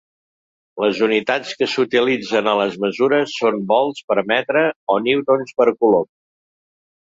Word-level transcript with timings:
Les 0.83 1.01
unitats 1.07 1.51
que 1.59 1.67
s'utilitzen 1.73 2.49
a 2.51 2.55
les 2.61 2.77
mesures 2.85 3.35
són 3.43 3.61
volts 3.73 4.01
per 4.13 4.19
metre 4.33 4.65
o 4.95 4.97
newtons 5.11 5.55
per 5.61 5.69
coulombs. 5.77 6.13